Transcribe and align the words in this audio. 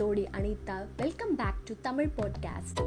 Todi 0.00 0.28
Anitha. 0.38 0.74
Welcome 0.96 1.36
back 1.36 1.58
to 1.64 1.74
Tamil 1.82 2.10
podcast 2.16 2.78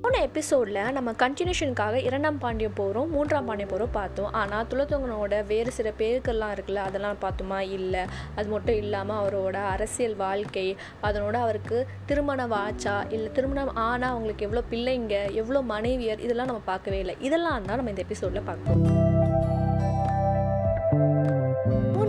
போன 0.00 0.20
எபிசோடில் 0.20 0.92
நம்ம 0.92 1.12
கண்டினியூஷனுக்காக 1.12 1.94
இரண்டாம் 1.94 2.40
பாண்டியம் 2.40 2.74
போகிறோம் 2.74 3.10
மூன்றாம் 3.10 3.46
பாண்டியம் 3.48 3.68
போகிறோம் 3.68 3.90
பார்த்தோம். 3.90 4.32
ஆனால் 4.32 4.66
துளத்தொங்கனோட 4.66 5.46
வேறு 5.46 5.70
சில 5.70 5.92
பேருக்கெல்லாம் 5.98 6.52
இருக்குல்ல 6.56 6.74
அதெல்லாம் 6.74 7.16
பார்த்தோமா? 7.20 7.58
இல்லை. 7.58 8.00
அது 8.34 8.48
மட்டும் 8.48 8.74
இல்லாமல் 8.74 9.24
அவரோட 9.24 9.52
அரசியல் 9.52 10.16
வாழ்க்கை 10.16 10.76
அதனோட 11.02 11.34
அவருக்கு 11.34 11.86
திருமண 12.06 12.46
வாச்சா? 12.46 13.12
இல்லை 13.12 13.32
திருமணம் 13.32 13.74
ஆனால் 13.74 14.10
அவங்களுக்கு 14.10 14.44
எவ்வளோ 14.44 14.64
பிள்ளைங்க 14.70 15.32
எவ்வளோ 15.32 15.62
மனைவியர்? 15.74 16.18
இதெல்லாம் 16.18 16.46
நம்ம 16.46 16.60
பார்க்கவே 16.64 16.98
இல்லை. 16.98 17.16
இதெல்லாம் 17.20 17.64
தான் 17.64 17.76
நம்ம 17.76 17.90
இந்த 17.90 18.02
எபிசோடில் 18.02 18.42
பார்க்கணும் 18.42 19.14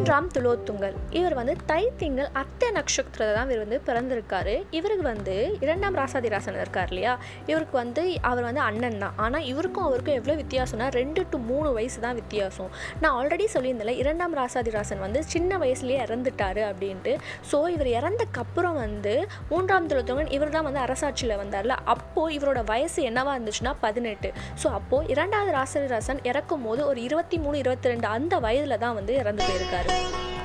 மூன்றாம் 0.07 0.35
துலோத்துங்கல் 0.35 0.93
இவர் 1.19 1.33
வந்து 1.37 1.53
தை 1.69 1.79
திங்கள் 2.01 2.27
அத்தை 2.41 2.67
நட்சத்திரத்தை 2.75 3.33
தான் 3.37 3.49
இவர் 3.53 3.63
வந்து 3.63 3.79
பிறந்திருக்காரு. 3.87 4.53
இவருக்கு 4.77 5.03
வந்து 5.09 5.33
இரண்டாம் 5.65 5.97
ராசாதிராசன் 5.99 6.59
இருக்கார் 6.61 6.91
இல்லையா? 6.91 7.13
இவருக்கு 7.51 7.75
வந்து 7.79 8.03
அவர் 8.29 8.45
வந்து 8.47 8.61
அண்ணன் 8.67 8.95
தான். 9.03 9.15
ஆனால் 9.23 9.45
இவருக்கும் 9.51 9.85
அவருக்கும் 9.87 10.17
எவ்வளோ 10.19 10.35
வித்தியாசம்னா 10.41 10.87
ரெண்டு 10.99 11.23
டு 11.31 11.39
மூணு 11.49 11.71
வயசு 11.77 11.97
தான் 12.05 12.17
வித்தியாசம். 12.21 12.69
நான் 13.01 13.15
ஆல்ரெடி 13.17 13.47
சொல்லியிருந்தேன் 13.55 13.99
இரண்டாம் 14.03 14.37
ராசாதிராசன் 14.39 15.03
வந்து 15.05 15.21
சின்ன 15.33 15.57
வயசுலேயே 15.63 15.99
இறந்துட்டாரு 16.05 16.63
அப்படின்ட்டு. 16.69 17.15
ஸோ 17.51 17.59
இவர் 17.75 17.89
இறந்தக்கப்புறம் 17.99 18.79
வந்து 18.85 19.15
மூன்றாம் 19.51 19.89
துலோத்துங்கன் 19.91 20.31
இவர் 20.39 20.55
தான் 20.55 20.67
வந்து 20.69 20.81
அரசாட்சியில் 20.85 21.37
வந்தார்ல. 21.43 21.77
அப்போது 21.95 22.35
இவரோட 22.37 22.63
வயசு 22.73 23.01
என்னவாக 23.11 23.35
இருந்துச்சுன்னா 23.39 23.75
பதினெட்டு. 23.85 24.31
ஸோ 24.63 24.69
அப்போது 24.79 25.11
இரண்டாவது 25.15 25.53
ராசாதிராசன் 25.59 26.23
இறக்கும் 26.31 26.65
போது 26.69 26.83
ஒரு 26.93 27.01
இருபத்தி 27.09 27.39
மூணு 27.45 27.57
இருபத்தி 27.65 27.93
ரெண்டு 27.93 28.09
அந்த 28.15 28.35
வயதில் 28.47 28.81
தான் 28.87 28.97
வந்து 29.01 29.15
இறந்து 29.23 29.43
போயிருக்காரு. 29.49 29.96
away. 30.05 30.36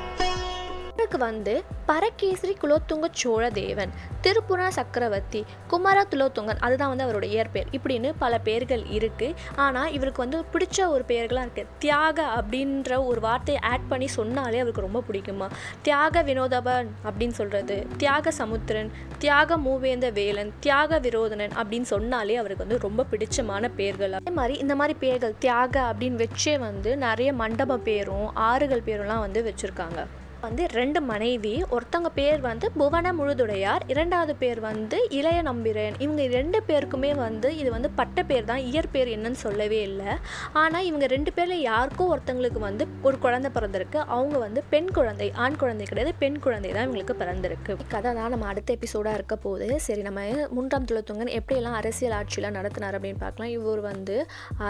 இவருக்கு 1.13 1.31
வந்து 1.31 1.55
பரகேசரி 1.89 2.53
குலோத்துங்க 2.61 3.07
சோழ 3.21 3.45
தேவன் 3.59 3.91
திருப்புர 4.25 4.69
சக்கரவர்த்தி 4.77 5.41
குமார 5.71 5.99
துலோத்துங்கன். 6.11 6.61
அதுதான் 6.67 6.91
வந்து 6.93 7.05
அவரோட 7.07 7.27
இயற்பெயர். 7.35 7.69
இப்படின்னு 7.77 8.09
பல 8.23 8.39
பேர்கள் 8.47 8.85
இருக்குது 8.99 9.37
ஆனால் 9.65 9.91
இவருக்கு 9.97 10.23
வந்து 10.25 10.39
பிடிச்ச 10.53 10.87
ஒரு 10.95 11.05
பெயர்களாக 11.11 11.45
இருக்குது 11.47 11.73
தியாக 11.85 12.19
அப்படின்ற 12.39 13.01
ஒரு 13.11 13.21
வார்த்தையை 13.27 13.61
ஆட் 13.73 13.87
பண்ணி 13.91 14.09
சொன்னாலே 14.17 14.63
அவருக்கு 14.63 14.87
ரொம்ப 14.87 15.03
பிடிக்குமா? 15.09 15.49
தியாக 15.89 16.23
வினோதபன் 16.31 16.89
அப்படின்னு 17.09 17.37
சொல்கிறது 17.41 17.77
தியாக 18.03 18.35
சமுத்திரன் 18.41 18.91
தியாக 19.25 19.59
மூவேந்த 19.67 20.11
வேலன் 20.21 20.55
தியாக 20.67 21.01
விரோதனன் 21.09 21.55
அப்படின்னு 21.61 21.91
சொன்னாலே 21.95 22.41
அவருக்கு 22.45 22.67
வந்து 22.67 22.81
ரொம்ப 22.87 23.07
பிடிச்சமான 23.13 23.73
பேர்கள் 23.83 24.17
அதே 24.21 24.35
மாதிரி 24.41 24.57
இந்த 24.65 24.77
மாதிரி 24.83 24.97
பேர்கள் 25.05 25.39
தியாக 25.47 25.77
அப்படின்னு 25.91 26.23
வச்சே 26.25 26.57
வந்து 26.67 26.93
நிறைய 27.07 27.31
மண்டப 27.45 27.81
பேரும் 27.91 28.29
ஆறுகள் 28.51 28.89
பேரும்லாம் 28.91 29.25
வந்து 29.27 29.43
வச்சுருக்காங்க. 29.51 30.01
வந்து 30.47 30.63
ரெண்டு 30.79 31.01
மனைவி 31.11 31.55
ஒருத்தவங்க 31.75 32.11
பேர் 32.21 32.41
வந்து 32.49 32.67
புவன 32.79 33.13
முழுதுடையார் 33.19 33.85
இரண்டாவது 33.93 34.35
பேர் 34.43 34.61
வந்து 34.69 34.99
இளைய 35.19 35.39
நம்பிரன். 35.51 35.97
இவங்க 36.05 36.27
ரெண்டு 36.39 36.59
பேருக்குமே 36.69 37.13
வந்து 37.25 37.49
இது 37.61 37.69
வந்து 37.77 37.91
பட்ட 38.01 38.25
பேர் 38.31 38.49
தான் 38.51 38.63
இயற்பேர் 38.71 39.11
என்னன்னு 39.17 39.41
சொல்லவே 39.45 39.81
இல்லை. 39.89 40.13
ஆனால் 40.63 40.87
இவங்க 40.91 41.07
ரெண்டு 41.15 41.33
பேரில் 41.37 41.65
யாருக்கோ 41.71 42.07
ஒருத்தங்களுக்கு 42.15 42.63
வந்து 42.69 42.87
ஒரு 43.09 43.19
குழந்தை 43.25 43.51
பிறந்திருக்கு. 43.57 43.99
அவங்க 44.17 44.37
வந்து 44.47 44.63
பெண் 44.73 44.91
குழந்தை 44.99 45.29
ஆண் 45.45 45.59
குழந்தை 45.63 45.87
கிடையாது 45.91 46.13
பெண் 46.23 46.41
குழந்தை 46.47 46.71
தான் 46.77 46.87
இவங்களுக்கு 46.87 47.17
பிறந்திருக்கு. 47.23 47.73
கதை 47.95 48.13
தான் 48.21 48.33
நம்ம 48.35 48.49
அடுத்த 48.53 48.77
எபிசோடாக 48.79 49.19
இருக்க 49.21 49.37
போது 49.47 49.69
சரி 49.87 50.05
நம்ம 50.09 50.21
மூன்றாம் 50.57 50.89
துளத்துங்கன் 50.91 51.35
எப்படியெல்லாம் 51.39 51.79
அரசியல் 51.81 52.17
ஆட்சியெலாம் 52.19 52.59
நடத்தினார் 52.59 52.97
அப்படின்னு 52.99 53.23
பார்க்கலாம். 53.25 53.53
இவர் 53.59 53.83
வந்து 53.91 54.17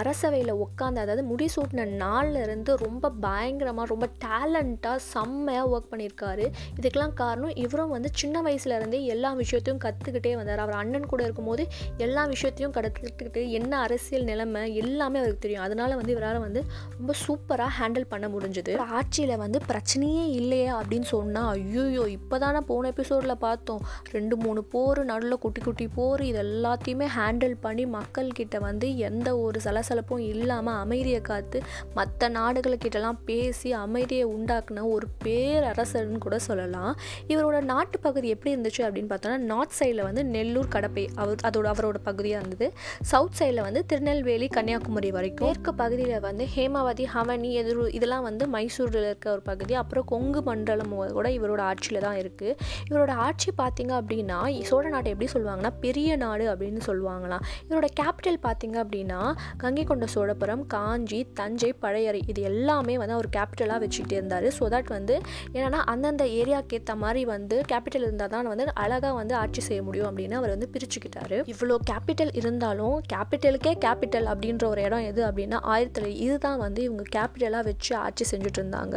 அரசவையில் 0.00 0.54
உட்காந்து 0.66 1.02
அதாவது 1.04 1.24
முடிசூட்டின 1.32 1.88
நாளில் 2.04 2.40
இருந்து 2.46 2.72
ரொம்ப 2.86 3.10
பயங்கரமாக 3.26 3.90
ரொம்ப 3.92 4.06
டேலண்ட்டாக 4.26 4.98
செம்மையாக 5.12 5.61
நிறையா 5.62 5.70
ஒர்க் 5.74 5.90
பண்ணியிருக்காரு. 5.92 6.44
இதுக்கெல்லாம் 6.78 7.14
காரணம் 7.22 7.54
இவரும் 7.64 7.92
வந்து 7.96 8.08
சின்ன 8.20 8.36
வயசுலேருந்தே 8.46 9.00
எல்லா 9.14 9.30
விஷயத்தையும் 9.42 9.82
கற்றுக்கிட்டே 9.84 10.32
வந்தார். 10.40 10.62
அவர் 10.64 10.76
அண்ணன் 10.82 11.10
கூட 11.12 11.20
இருக்கும்போது 11.26 11.62
எல்லா 12.06 12.22
விஷயத்தையும் 12.34 12.74
கற்றுக்கிட்டு 12.76 13.42
என்ன 13.58 13.72
அரசியல் 13.86 14.28
நிலைமை 14.30 14.62
எல்லாமே 14.82 15.18
அவருக்கு 15.22 15.44
தெரியும். 15.46 15.64
அதனால் 15.66 15.96
வந்து 16.00 16.14
இவரால் 16.16 16.40
வந்து 16.46 16.62
ரொம்ப 16.98 17.14
சூப்பராக 17.24 17.70
ஹேண்டில் 17.78 18.08
பண்ண 18.12 18.26
முடிஞ்சுது. 18.34 18.74
ஆட்சியில் 18.98 19.34
வந்து 19.44 19.60
பிரச்சனையே 19.70 20.24
இல்லையே 20.40 20.68
அப்படின்னு 20.78 21.08
சொன்னால் 21.14 21.50
ஐயோயோ 21.56 22.04
இப்போ 22.16 22.36
தானே 22.44 22.62
போன 22.70 22.90
எபிசோடில் 22.94 23.42
பார்த்தோம். 23.46 23.82
ரெண்டு 24.16 24.34
மூணு 24.44 24.60
போர் 24.74 25.00
நடுவில் 25.10 25.42
குட்டி 25.44 25.60
குட்டி 25.60 25.86
போர் 25.98 26.22
இது 26.30 26.40
எல்லாத்தையுமே 26.46 27.06
ஹேண்டில் 27.18 27.56
பண்ணி 27.66 27.84
மக்கள்கிட்ட 27.96 28.56
வந்து 28.68 28.86
எந்த 29.08 29.28
ஒரு 29.44 29.58
சலசலப்பும் 29.66 30.24
இல்லாமல் 30.32 30.80
அமைதியை 30.84 31.22
காத்து 31.30 31.58
மற்ற 31.98 32.28
நாடுகளுக்கிட்டலாம் 32.38 33.20
பேசி 33.28 33.68
அமைதியை 33.84 34.26
உண்டாக்குன 34.36 34.84
ஒரு 34.94 35.06
பேர் 35.24 35.51
பேரரசர்னு 35.52 36.20
கூட 36.26 36.36
சொல்லலாம். 36.48 36.92
இவரோட 37.32 37.60
நாட்டு 37.72 37.96
பகுதி 38.08 38.28
எப்படி 38.34 38.52
இருந்துச்சு 38.54 38.82
அப்படின்னு 38.88 39.10
பார்த்தோன்னா 39.14 39.38
நார்த் 39.52 39.76
சைடில் 39.78 40.04
வந்து 40.08 40.22
நெல்லூர் 40.34 40.70
கடப்பை 40.74 41.06
அவர் 41.22 41.42
அதோட 41.48 41.66
அவரோட 41.72 41.98
பகுதியாக 42.08 42.40
இருந்தது. 42.42 42.66
சவுத் 43.12 43.36
சைடில் 43.38 43.62
வந்து 43.68 43.80
திருநெல்வேலி 43.90 44.46
கன்னியாகுமரி 44.56 45.10
வரைக்கும். 45.16 45.48
மேற்கு 45.48 45.72
பகுதியில் 45.80 46.22
வந்து 46.26 46.44
ஹேமாவதி 46.54 47.04
ஹவனி 47.14 47.50
எதிர் 47.60 47.80
இதெல்லாம் 47.98 48.24
வந்து 48.28 48.44
மைசூரில் 48.54 49.06
இருக்க 49.08 49.28
ஒரு 49.34 49.42
பகுதி. 49.50 49.74
அப்புறம் 49.80 50.06
கொங்கு 50.12 50.42
மண்டலம் 50.48 50.94
கூட 51.18 51.28
இவரோட 51.38 51.60
ஆட்சியில் 51.70 52.04
தான் 52.06 52.18
இருக்குது 52.22 52.56
இவரோட 52.90 53.12
ஆட்சி 53.26 53.50
பார்த்திங்க 53.60 53.94
அப்படின்னா 54.00 54.38
சோழ 54.70 54.84
நாட்டை 54.94 55.10
எப்படி 55.14 55.28
சொல்லுவாங்கன்னா 55.34 55.72
பெரிய 55.84 56.10
நாடு 56.24 56.44
அப்படின்னு 56.52 56.82
சொல்லுவாங்களாம். 56.88 57.44
இவரோட 57.68 57.88
கேபிட்டல் 58.00 58.40
பார்த்திங்க 58.46 58.78
அப்படின்னா 58.84 59.20
கங்கை 59.62 59.84
கொண்ட 59.90 60.06
சோழபுரம் 60.14 60.64
காஞ்சி 60.74 61.20
தஞ்சை 61.40 61.70
பழையறை 61.84 62.22
இது 62.32 62.42
எல்லாமே 62.52 62.96
வந்து 63.02 63.16
அவர் 63.18 63.30
கேபிட்டலாக 63.38 63.80
வச்சுக்கிட்டே 63.84 64.16
இருந்தார். 64.20 64.48
ஸோ 64.58 64.64
தட் 64.74 64.90
வந்து 64.96 65.16
ஏன்னா 65.58 65.80
அந்தந்த 65.92 66.24
ஏரியாவுக்கு 66.40 66.76
ஏற்ற 66.78 66.94
மாதிரி 67.04 67.22
வந்து 67.32 67.56
கேபிட்டல் 67.72 68.06
இருந்தால் 68.06 68.32
தான் 68.34 68.48
வந்து 68.52 68.66
அழகாக 68.84 69.14
வந்து 69.20 69.34
ஆட்சி 69.42 69.62
செய்ய 69.68 69.80
முடியும் 69.88 70.08
அப்படின்னு 70.10 70.38
அவர் 70.40 70.54
வந்து 70.54 70.68
பிரிச்சுக்கிட்டாரு. 70.74 71.38
இவ்வளோ 71.52 71.76
கேபிட்டல் 71.90 72.32
இருந்தாலும் 72.40 72.96
கேபிட்டலுக்கே 73.12 73.74
கேபிட்டல் 73.86 74.28
அப்படின்ற 74.32 74.64
ஒரு 74.72 74.82
இடம் 74.88 75.06
எது 75.10 75.22
அப்படின்னா 75.28 75.60
ஆயிரத்தி 75.74 76.12
இதுதான் 76.26 76.58
வந்து 76.64 76.80
இவங்க 76.88 77.04
கேபிட்டலாக 77.16 77.64
வச்சு 77.70 77.92
ஆட்சி 78.06 78.24
செஞ்சுட்டு 78.32 78.58
இருந்தாங்க 78.60 78.96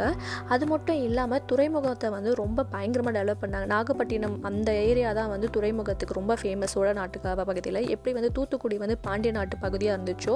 அது 0.53 0.63
மட்டும் 0.73 0.99
இல்லாமல் 1.07 1.43
துறைமுகத்தை 1.51 2.09
வந்து 2.17 2.31
ரொம்ப 2.41 2.65
பயங்கரமாக 2.73 3.13
டெவலப் 3.17 3.41
பண்ணாங்க. 3.43 3.67
நாகப்பட்டினம் 3.75 4.37
அந்த 4.49 4.69
ஏரியா 4.89 5.09
தான் 5.19 5.31
வந்து 5.33 5.47
துறைமுகத்துக்கு 5.55 6.17
ரொம்ப 6.19 6.33
ஃபேமஸ் 6.41 6.73
சோழ 6.75 6.89
நாட்டுக்காக 6.99 7.43
பகுதியில். 7.49 7.81
எப்படி 7.95 8.13
வந்து 8.17 8.31
தூத்துக்குடி 8.37 8.77
வந்து 8.83 8.95
பாண்டிய 9.07 9.31
நாட்டு 9.37 9.55
பகுதியாக 9.65 9.97
இருந்துச்சோ 9.97 10.35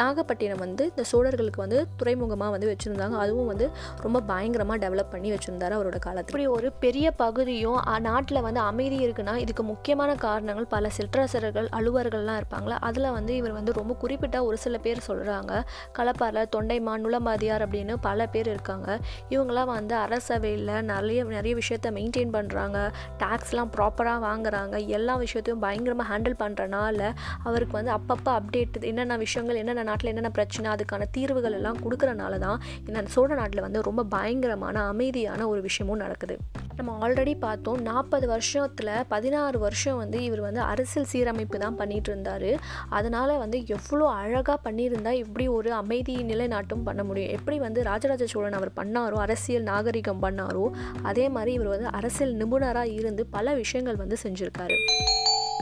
நாகப்பட்டினம் 0.00 0.62
வந்து 0.64 0.84
இந்த 0.92 1.02
சோழர்களுக்கு 1.12 1.60
வந்து 1.64 1.78
துறைமுகமாக 2.00 2.50
வந்து 2.54 2.68
வச்சுருந்தாங்க. 2.70 3.16
அதுவும் 3.24 3.50
வந்து 3.52 3.66
ரொம்ப 4.04 4.18
பயங்கரமாக 4.30 4.78
டெவலப் 4.84 5.12
பண்ணி 5.14 5.28
ஆரம்பிச்சிருந்தார் 5.46 5.76
அவரோட 5.78 5.98
காலத்தில். 6.06 6.32
இப்படி 6.32 6.46
ஒரு 6.56 6.68
பெரிய 6.84 7.06
பகுதியும் 7.22 7.80
நாட்டில் 8.08 8.44
வந்து 8.46 8.60
அமைதி 8.70 8.98
இருக்குன்னா 9.06 9.34
இதுக்கு 9.44 9.62
முக்கியமான 9.72 10.10
காரணங்கள் 10.26 10.68
பல 10.74 10.88
சிற்றரசர்கள் 10.96 11.68
அலுவலர்கள்லாம் 11.78 12.38
இருப்பாங்களா? 12.40 12.76
அதில் 12.88 13.08
வந்து 13.18 13.32
இவர் 13.40 13.56
வந்து 13.58 13.72
ரொம்ப 13.80 13.92
குறிப்பிட்ட 14.02 14.36
ஒரு 14.48 14.56
சில 14.64 14.76
பேர் 14.86 15.06
சொல்கிறாங்க 15.08 15.52
களப்பாரில் 15.98 16.50
தொண்டைமான் 16.54 17.02
நுளமாதியார் 17.04 17.64
அப்படின்னு 17.66 17.94
பல 18.08 18.26
பேர் 18.34 18.50
இருக்காங்க. 18.54 18.88
இவங்களாம் 19.34 19.72
வந்து 19.72 19.94
அரசவையில் 20.04 20.72
நிறைய 20.92 21.24
நிறைய 21.36 21.54
விஷயத்த 21.62 21.90
மெயின்டைன் 21.98 22.34
பண்ணுறாங்க 22.36 22.78
டேக்ஸ்லாம் 23.22 23.72
ப்ராப்பராக 23.76 24.20
வாங்குறாங்க. 24.28 24.74
எல்லா 24.98 25.16
விஷயத்தையும் 25.24 25.62
பயங்கரமாக 25.66 26.08
ஹேண்டில் 26.12 26.38
பண்ணுறனால 26.42 27.00
அவருக்கு 27.48 27.74
வந்து 27.78 27.94
அப்பப்போ 27.98 28.30
அப்டேட் 28.38 28.78
என்னென்ன 28.90 29.16
விஷயங்கள் 29.24 29.60
என்னென்ன 29.62 29.86
நாட்டில் 29.90 30.12
என்னென்ன 30.12 30.32
பிரச்சனை 30.38 30.66
அதுக்கான 30.74 31.08
தீர்வுகள் 31.16 31.56
எல்லாம் 31.60 31.80
கொடுக்குறனால 31.84 32.34
தான் 32.46 32.58
இந்த 32.86 33.04
சோழ 33.14 33.30
நாட்டில் 33.40 33.64
வந்து 33.66 33.80
ரொம்ப 33.88 34.02
பயங்கரமான 34.14 34.76
அமைதியான 34.92 35.35
ஒரு 35.44 35.60
விஷயமும் 35.60 35.98
நடக்குது. 35.98 36.38
நம்ம 36.76 37.08
ஆல்ரெடி 37.08 37.38
பார்த்தோம் 37.38 37.82
நாற்பது 37.82 38.26
வருஷத்தில் 38.26 39.04
பதினாறு 39.08 39.58
வருஷம் 39.58 39.96
வந்து 39.96 40.22
இவர் 40.24 40.40
வந்து 40.40 40.60
அரசியல் 40.60 41.08
சீரமைப்பு 41.12 41.58
தான் 41.58 41.78
பண்ணிகிட்டு 41.78 42.08
இருந்தார். 42.08 42.56
அதனால் 42.88 43.38
வந்து 43.38 43.66
எவ்வளோ 43.66 44.08
அழகாக 44.08 44.70
பண்ணியிருந்தா 44.70 45.10
இப்படி 45.10 45.48
ஒரு 45.48 45.72
அமைதி 45.72 46.16
நிலைநாட்டும் 46.16 46.84
பண்ண 46.84 47.04
முடியும். 47.04 47.30
எப்படி 47.30 47.58
வந்து 47.58 47.82
ராஜராஜ 47.82 48.26
சோழன் 48.26 48.52
அவர் 48.52 48.72
பண்ணாரோ 48.76 49.14
அரசியல் 49.14 49.62
நாகரிகம் 49.62 50.22
பண்ணாரோ 50.22 50.70
அதே 51.02 51.28
மாதிரி 51.28 51.52
இவர் 51.52 51.68
வந்து 51.68 51.86
அரசியல் 51.86 52.34
நிபுணராக 52.34 52.92
இருந்து 52.92 53.26
பல 53.26 53.54
விஷயங்கள் 53.54 53.96
வந்து 53.96 54.16
செஞ்சுருக்காரு. 54.22 54.78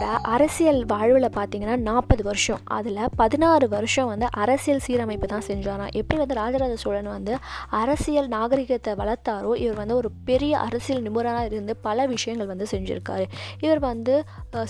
அரசியல் 0.03 0.81
வாழ்வில் 0.93 1.27
பார்த்தீங்கன்னா 1.37 1.75
நாற்பது 1.89 2.23
வருஷம். 2.29 2.61
அதில் 2.77 2.97
பதினாறு 3.21 3.67
வருஷம் 3.75 4.09
வந்து 4.11 4.27
அரசியல் 4.43 4.83
சீரமைப்பு 4.87 5.27
தான் 5.33 5.45
செஞ்சாராம். 5.49 5.91
எப்படி 6.01 6.19
வந்து 6.23 6.37
ராஜராஜ 6.41 6.75
சோழன் 6.83 7.11
வந்து 7.15 7.33
அரசியல் 7.81 8.29
நாகரிகத்தை 8.35 8.93
வளர்த்தாரோ 9.01 9.51
இவர் 9.65 9.79
வந்து 9.83 9.97
ஒரு 10.01 10.09
பெரிய 10.29 10.53
அரசியல் 10.67 11.03
நிபுணராக 11.07 11.45
இருந்து 11.51 11.77
பல 11.87 12.07
விஷயங்கள் 12.15 12.51
வந்து 12.53 12.67
செஞ்சுருக்காரு. 12.73 13.27
இவர் 13.67 13.83
வந்து 13.91 14.15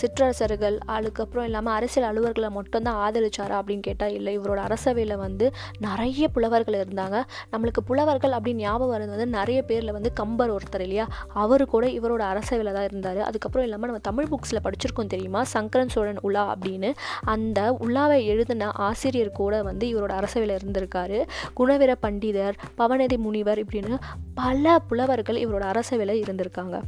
சிற்றரசர்கள் 0.02 0.76
அதுக்கப்புறம் 0.96 1.46
இல்லாமல் 1.48 1.74
அரசியல் 1.78 2.08
அலுவலர்களை 2.10 2.50
மட்டும்தான் 2.58 3.00
ஆதரிச்சாரா 3.06 3.56
அப்படின்னு 3.60 3.86
கேட்டால் 3.88 4.14
இல்லை. 4.18 4.34
இவரோட 4.40 4.60
அரசவையில் 4.68 5.16
வந்து 5.24 5.48
நிறைய 5.86 6.28
புலவர்கள் 6.36 6.78
இருந்தாங்க. 6.82 7.16
நம்மளுக்கு 7.54 7.84
புலவர்கள் 7.92 8.36
அப்படின்னு 8.38 8.66
ஞாபகம் 8.68 8.94
வருது 8.96 9.12
வந்து 9.16 9.28
நிறைய 9.38 9.62
பேரில் 9.70 9.96
வந்து 9.98 10.12
கம்பர் 10.22 10.54
ஒருத்தர் 10.58 10.86
இல்லையா? 10.88 11.08
அவர் 11.44 11.66
கூட 11.74 11.84
இவரோட 11.98 12.22
அரசவையில் 12.34 12.74
தான் 12.78 12.88
இருந்தார். 12.90 13.22
அதுக்கப்புறம் 13.30 13.68
இல்லாமல் 13.68 13.92
நம்ம 13.92 14.04
தமிழ் 14.12 14.30
புக்ஸில் 14.34 14.64
படிச்சிருக்கோம் 14.68 15.12
தெரியுமா? 15.14 15.42
சங்கரன் 15.54 15.88
சோழன் 15.88 16.20
உலா 16.22 16.44
அப்படின்னு. 16.56 16.90
அந்த 17.24 17.60
உலாவை 17.80 18.20
எழுதின 18.24 18.70
ஆசிரியர் 18.88 19.38
கூட 19.40 19.62
வந்து 19.62 19.86
இவரோட 19.92 20.10
அரசவையில் 20.10 20.58
இருந்திருக்காரு. 20.58 21.18
குணவீர 21.58 21.94
பண்டிதர் 22.02 22.52
பவநதி 22.74 23.16
முனிவர் 23.16 23.62
இப்படின்னு 23.64 23.96
பல 24.34 24.78
புலவர்கள் 24.78 25.40
இவரோட 25.44 25.64
அரசவையில் 25.70 26.22
இருந்திருக்காங்க. 26.24 26.80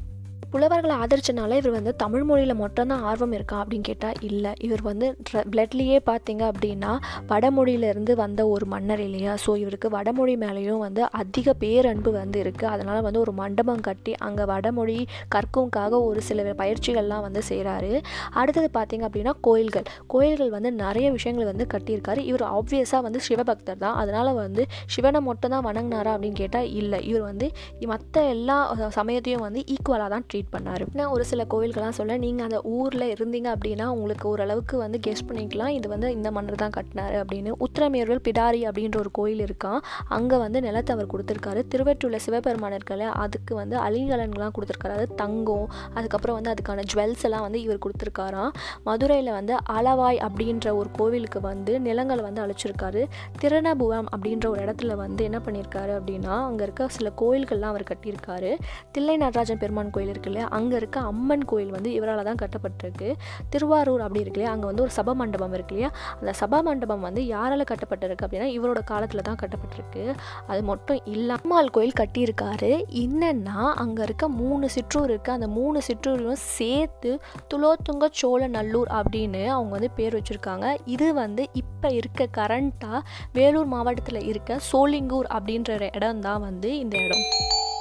புலவர்களை 0.52 0.94
ஆதரிச்சனால 1.02 1.56
இவர் 1.60 1.74
வந்து 1.76 1.92
தமிழ் 2.02 2.24
மொழியில் 2.28 2.54
மட்டும்தான் 2.60 3.02
ஆர்வம் 3.10 3.34
இருக்கா 3.36 3.56
அப்படின்னு 3.62 3.86
கேட்டால் 3.88 4.18
இல்லை. 4.28 4.52
இவர் 4.66 4.82
வந்து 4.88 5.06
பிளட்லேயே 5.52 5.98
பார்த்தீங்க 6.10 6.42
அப்படின்னா 6.50 6.92
வடமொழியிலேருந்து 7.32 8.12
வந்த 8.20 8.40
ஒரு 8.54 8.66
மன்னர் 8.72 9.02
இல்லையா? 9.06 9.32
ஸோ 9.44 9.50
இவருக்கு 9.62 9.88
வடமொழி 9.96 10.34
மேலேயும் 10.44 10.82
வந்து 10.86 11.02
அதிக 11.20 11.54
பேரன்பு 11.62 12.12
வந்து 12.20 12.38
இருக்குது 12.44 12.70
அதனால் 12.74 13.04
வந்து 13.06 13.20
ஒரு 13.24 13.34
மண்டபம் 13.40 13.82
கட்டி 13.88 14.14
அங்கே 14.28 14.46
வடமொழி 14.52 14.96
கற்கும்காக 15.36 16.00
ஒரு 16.08 16.22
சில 16.28 16.54
பயிற்சிகள்லாம் 16.62 17.24
வந்து 17.26 17.42
செய்கிறாரு 17.50 17.92
அடுத்தது 18.40 18.70
பார்த்தீங்க 18.78 19.04
அப்படின்னா 19.08 19.34
கோயில்கள். 19.48 19.86
கோயில்கள் 20.14 20.54
வந்து 20.56 20.72
நிறைய 20.84 21.06
விஷயங்கள் 21.16 21.50
வந்து 21.52 21.66
கட்டியிருக்காரு. 21.74 22.20
இவர் 22.30 22.46
ஆப்வியஸாக 22.56 23.02
வந்து 23.08 23.22
சிவபக்தர் 23.28 23.82
தான். 23.84 23.96
அதனால் 24.02 24.32
வந்து 24.42 24.62
சிவனை 24.94 25.22
மட்டும் 25.28 25.54
தான் 25.56 25.66
வணங்கினாரா 25.68 26.14
அப்படின்னு 26.16 26.40
கேட்டால் 26.42 26.70
இல்லை. 26.80 27.00
இவர் 27.10 27.26
வந்து 27.30 27.48
மற்ற 27.92 28.24
எல்லா 28.34 28.58
சமயத்தையும் 29.00 29.44
வந்து 29.46 29.60
ஈக்குவலாக 29.74 30.10
தான் 30.14 30.26
ட்ரீட் 30.36 30.54
பண்ணார். 30.54 30.82
நான் 30.98 31.12
ஒரு 31.16 31.24
சில 31.28 31.42
கோவில்கள்லாம் 31.52 31.96
சொல்ல 31.98 32.16
நீங்கள் 32.24 32.46
அந்த 32.46 32.58
ஊரில் 32.76 33.04
இருந்தீங்க 33.14 33.48
அப்படின்னா 33.56 33.84
உங்களுக்கு 33.96 34.24
ஓரளவுக்கு 34.30 34.74
வந்து 34.82 34.98
கெஸ் 35.06 35.22
பண்ணிக்கலாம். 35.28 35.72
இது 35.76 35.86
வந்து 35.92 36.08
இந்த 36.16 36.28
மன்னர் 36.36 36.58
தான் 36.62 36.74
கட்டினாரு 36.76 37.16
அப்படின்னு. 37.22 37.50
உத்திரமேரூர் 37.64 38.20
பிடாரி 38.26 38.60
அப்படின்ற 38.68 38.98
ஒரு 39.02 39.10
கோயில் 39.18 39.42
இருக்கான் 39.46 39.78
அங்கே 40.16 40.36
வந்து 40.42 40.58
நிலத்தை 40.66 40.92
அவர் 40.96 41.08
கொடுத்துருக்காரு. 41.12 41.60
திருவெற்றியுள்ள 41.72 42.18
சிவபெருமானர்களை 42.26 43.06
அதுக்கு 43.24 43.54
வந்து 43.60 43.76
அலிங்கலன்கள்லாம் 43.86 44.54
கொடுத்துருக்காரு. 44.58 44.96
அது 44.98 45.06
தங்கம் 45.22 45.66
அதுக்கப்புறம் 45.98 46.38
வந்து 46.38 46.52
அதுக்கான 46.54 46.84
ஜுவல்ஸ் 46.92 47.24
எல்லாம் 47.28 47.44
வந்து 47.46 47.60
இவர் 47.66 47.82
கொடுத்துருக்காராம் 47.86 48.52
மதுரையில் 48.88 49.32
வந்து 49.38 49.56
அளவாய் 49.76 50.20
அப்படின்ற 50.28 50.74
ஒரு 50.80 50.90
கோவிலுக்கு 50.98 51.42
வந்து 51.50 51.74
நிலங்களை 51.86 52.24
வந்து 52.28 52.44
அழைச்சிருக்காரு. 52.44 53.04
திருநபுவம் 53.42 54.10
அப்படின்ற 54.14 54.46
ஒரு 54.54 54.62
இடத்துல 54.66 54.98
வந்து 55.04 55.24
என்ன 55.30 55.40
பண்ணியிருக்காரு 55.48 55.94
அப்படின்னா 56.00 56.34
அங்கே 56.50 56.64
இருக்க 56.68 56.90
சில 56.98 57.08
கோயில்கள்லாம் 57.22 57.74
அவர் 57.74 57.88
கட்டியிருக்காரு. 57.92 58.52
தில்லை 58.96 59.16
நடராஜன் 59.24 59.62
பெருமான் 59.64 59.94
கோயில் 59.96 60.12
இருக்கு 60.12 60.24
இல்லையா? 60.32 60.48
அங்கே 60.58 60.76
இருக்க 60.80 61.00
அம்மன் 61.10 61.44
கோயில் 61.52 61.72
வந்து 61.76 61.90
இவரால் 61.98 62.28
தான் 62.30 62.40
கட்டப்பட்டிருக்கு. 62.42 63.08
திருவாரூர் 63.54 64.04
அப்படி 64.06 64.22
இருக்கு 64.24 64.40
இல்லையா? 64.40 64.54
அங்கே 64.56 64.66
வந்து 64.70 64.84
ஒரு 64.86 64.94
சபா 64.98 65.14
மண்டபம் 65.22 65.56
இருக்கு 65.58 65.74
இல்லையா? 65.74 65.90
அந்த 66.20 66.34
சபா 66.42 66.60
மண்டபம் 66.68 67.06
வந்து 67.08 67.24
யாரால் 67.34 67.68
கட்டப்பட்டிருக்கு 67.72 68.26
அப்படின்னா 68.28 68.48
இவரோட 68.56 68.82
காலத்தில் 68.92 69.26
தான் 69.30 69.40
கட்டப்பட்டிருக்கு. 69.42 70.04
அது 70.50 70.62
மட்டும் 70.70 71.00
இல்லாமல் 71.14 71.72
கோயில் 71.76 71.98
கட்டியிருக்காரு. 72.02 72.72
என்னென்னா 73.04 73.58
அங்கே 73.84 74.02
இருக்க 74.02 74.28
மூணு 74.42 74.66
சிற்றூர் 74.76 75.10
இருக்குது 75.12 75.36
அந்த 75.38 75.48
மூணு 75.58 75.78
சிற்றூரையும் 75.88 76.42
சேர்த்து 76.56 77.12
துலோத்துங்க 77.52 78.08
சோழ 78.20 78.42
நல்லூர் 78.56 78.90
அப்படின்னு 78.98 79.42
அவங்க 79.56 79.72
வந்து 79.76 79.90
பேர் 79.98 80.16
வச்சுருக்காங்க. 80.18 80.66
இது 80.94 81.08
வந்து 81.22 81.42
இப்போ 81.62 81.88
இருக்க 82.00 82.28
கரண்ட்டாக 82.38 83.00
வேலூர் 83.38 83.72
மாவட்டத்தில் 83.74 84.26
இருக்க 84.32 84.60
சோளிங்கூர் 84.70 85.30
அப்படின்ற 85.36 85.72
இடம் 85.98 86.24
தான் 86.28 86.44
வந்து 86.48 86.70
இந்த 86.78 86.96
இடம். 87.06 87.24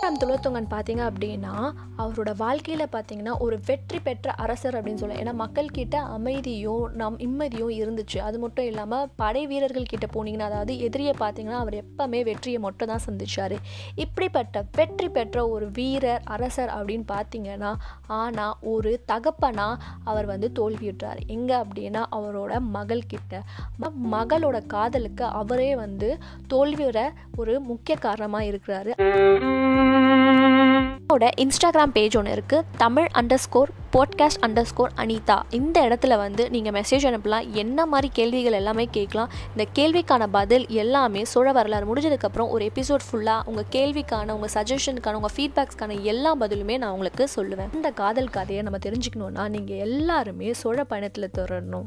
பதினெட்டாம் 0.06 0.24
துலோத்துங்கன் 0.24 0.74
பார்த்தீங்க 0.74 1.04
அப்படின்னா 1.10 1.54
அவரோட 1.98 2.31
வாழ்க்கையில் 2.38 2.88
பார்த்தீங்கன்னா 2.92 3.38
ஒரு 3.38 3.60
வெற்றி 3.66 4.00
பெற்ற 4.00 4.31
அரசர் 4.31 4.75
அப்படின்னு 4.75 4.96
சொல்லலாம். 4.96 5.24
ஏன்னா 5.24 5.34
மக்கள்கிட்ட 5.44 5.96
அமைதியும் 5.96 6.94
நம் 6.94 7.18
நிம்மதியும் 7.18 7.72
இருந்துச்சு. 7.75 8.18
அது 8.18 8.40
மட்டும் 8.40 8.66
இல்லாமல் 8.66 9.07
படை 9.16 9.48
வீரர்கள் 9.48 9.84
கிட்ட 9.84 10.07
போனீங்கன்னா 10.13 10.48
அதாவது 10.50 10.78
எதிரியை 10.80 11.13
பார்த்தீங்கன்னா 11.19 11.60
அவர் 11.63 11.84
எப்பவுமே 11.84 12.24
வெற்றியை 12.24 12.60
மட்டும் 12.60 12.88
தான் 12.88 13.00
சந்திச்சார். 13.10 13.56
இப்படிப்பட்ட 13.96 14.63
வெற்றி 14.75 15.10
பெற்ற 15.10 15.48
ஒரு 15.48 15.72
வீரர் 15.72 16.22
அரசர் 16.25 16.69
அப்படின்னு 16.69 17.06
பார்த்தீங்கன்னா 17.08 17.74
ஆனால் 18.08 18.56
ஒரு 18.62 19.04
தகப்பனா 19.08 19.75
அவர் 20.04 20.25
வந்து 20.25 20.51
தோல்வியுற்றார். 20.60 21.25
எங்கே 21.28 21.56
அப்படின்னா 21.56 22.04
அவரோட 22.12 22.60
மகள் 22.60 23.04
கிட்ட 23.08 23.44
ம- 23.81 23.96
மகளோட 24.12 24.68
காதலுக்கு 24.68 25.24
அவரே 25.24 25.75
வந்து 25.75 26.18
தோல்வியுற 26.54 27.10
ஒரு 27.36 27.60
முக்கிய 27.60 27.98
காரணமாக 27.98 28.46
இருக்கிறாரு. 28.46 29.94
என்னோட 31.16 31.30
இன்ஸ்டாகிராம் 31.38 31.92
பேஜ் 31.94 32.18
ஒன்று 32.18 32.34
இருக்குது 32.36 32.64
Tamil 32.78 33.08
underscore 33.46 33.70
podcast 33.94 34.42
underscore 34.62 34.92
Anitha. 34.98 35.42
இந்த 35.50 35.82
இடத்துல 35.88 36.18
வந்து 36.18 36.50
நீங்கள் 36.50 36.82
மெசேஜ் 36.82 37.06
அனுப்பலாம். 37.10 37.50
என்ன 37.50 37.86
மாதிரி 37.86 38.10
கேள்விகள் 38.14 38.52
எல்லாமே 38.52 38.88
கேட்கலாம். 38.92 39.30
இந்த 39.58 39.66
கேள்விக்கான 39.76 40.28
பதில் 40.32 40.68
எல்லாமே 40.68 41.26
சோழ 41.26 41.52
வரலாறு 41.52 41.94
முடிஞ்சதுக்கப்புறம் 41.94 42.50
ஒரு 42.50 42.72
எபிசோட் 42.76 43.06
ஃபுல்லாக 43.12 43.42
உங்கள் 43.46 43.72
கேள்விக்கான 43.72 44.32
உங்கள் 44.32 44.50
சஜஷனுக்கான 44.54 45.14
உங்கள் 45.14 45.36
ஃபீட்பேக்ஸ்க்கான 45.38 46.02
எல்லா 46.02 46.36
பதிலுமே 46.36 46.78
நான் 46.78 46.92
உங்களுக்கு 46.92 47.28
சொல்லுவேன். 47.36 47.74
இந்த 47.74 47.90
காதல் 47.90 48.30
கதையை 48.30 48.64
நம்ம 48.64 48.80
தெரிஞ்சுக்கணுன்னா 48.86 49.50
நீங்கள் 49.50 49.78
எல்லாருமே 49.78 50.54
சோழ 50.54 50.84
பயணத்தில் 50.84 51.30
தொடரணும். 51.38 51.86